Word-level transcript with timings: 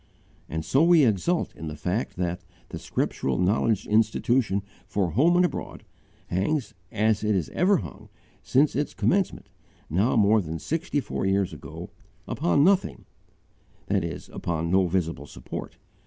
And 0.49 0.65
so 0.65 0.81
we 0.83 1.05
exult 1.05 1.55
in 1.55 1.67
the 1.67 1.75
fact 1.75 2.15
that 2.15 2.43
'the 2.69 2.79
Scriptural 2.79 3.37
Knowledge 3.37 3.85
Institution 3.85 4.63
for 4.87 5.11
Home 5.11 5.35
and 5.35 5.45
Abroad' 5.45 5.83
hangs, 6.25 6.73
as 6.91 7.23
it 7.23 7.35
has 7.35 7.49
ever 7.49 7.77
hung, 7.77 8.09
since 8.41 8.75
its 8.75 8.95
commencement, 8.95 9.47
now 9.91 10.15
more 10.15 10.41
than 10.41 10.57
sixty 10.57 11.01
four 11.01 11.27
years 11.27 11.53
ago, 11.53 11.91
'upon 12.27 12.63
nothing,' 12.63 13.05
that 13.85 14.03
is, 14.03 14.27
upon 14.29 14.71
no 14.71 14.87
VISIBLE 14.87 15.27
support. 15.27 15.77